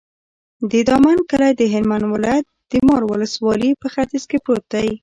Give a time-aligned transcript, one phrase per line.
[0.71, 4.89] د دامن کلی د هلمند ولایت، د مار ولسوالي په ختیځ کې پروت دی.